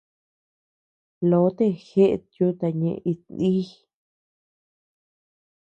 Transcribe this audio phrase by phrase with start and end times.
[1.29, 3.69] Lotee jeʼet yuta ñeʼe iti nïʼ.